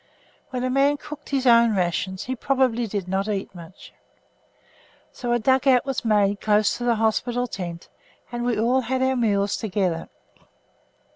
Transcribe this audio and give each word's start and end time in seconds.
When 0.49 0.63
a 0.63 0.69
man 0.71 0.97
cooked 0.97 1.29
his 1.29 1.45
own 1.45 1.75
rations 1.75 2.23
he 2.23 2.35
probably 2.35 2.87
did 2.87 3.07
not 3.07 3.27
eat 3.27 3.53
much. 3.53 3.93
So 5.11 5.31
a 5.31 5.37
dug 5.37 5.67
out 5.67 5.85
was 5.85 6.03
made 6.03 6.41
close 6.41 6.75
to 6.79 6.83
the 6.83 6.95
hospital 6.95 7.45
tent, 7.45 7.87
and 8.31 8.43
we 8.43 8.59
all 8.59 8.81
had 8.81 9.03
our 9.03 9.15
meals 9.15 9.57
together. 9.57 10.09